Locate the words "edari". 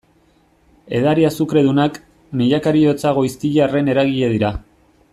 0.99-1.25